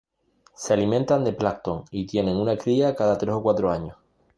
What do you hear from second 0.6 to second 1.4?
alimentan de